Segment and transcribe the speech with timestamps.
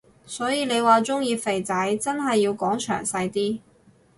[0.25, 3.59] 所以你話鍾意肥仔真係要講詳細啲